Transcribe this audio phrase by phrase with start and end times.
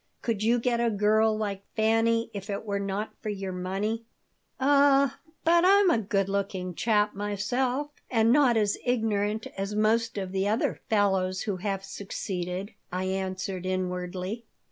[0.23, 4.03] "Could you get a girl like Fanny if it were not for your money?
[4.59, 10.31] Ah, but I'm a good looking chap myself and not as ignorant as most of
[10.31, 14.43] the other fellows who have succeeded," I answered, inwardly.